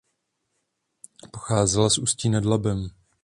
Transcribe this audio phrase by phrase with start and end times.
[1.31, 2.89] Pocházela z Ústí nad Labem.